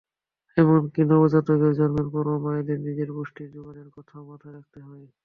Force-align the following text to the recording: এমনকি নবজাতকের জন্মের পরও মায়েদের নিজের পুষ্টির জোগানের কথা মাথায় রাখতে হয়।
এমনকি 0.57 1.01
নবজাতকের 1.05 1.71
জন্মের 1.79 2.07
পরও 2.13 2.43
মায়েদের 2.43 2.79
নিজের 2.87 3.09
পুষ্টির 3.15 3.49
জোগানের 3.53 3.89
কথা 3.95 4.15
মাথায় 4.27 4.53
রাখতে 4.55 4.79
হয়। 4.81 5.05